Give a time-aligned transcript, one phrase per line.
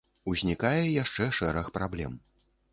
[0.31, 2.21] Узнікае яшчэ шэраг праблем.